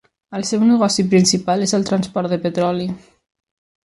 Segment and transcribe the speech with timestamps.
[0.37, 2.89] El seu negoci principal és el transport de petroli.